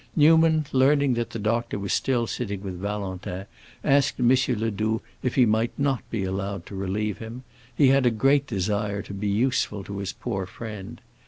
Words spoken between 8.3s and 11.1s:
desire to be useful to his poor friend.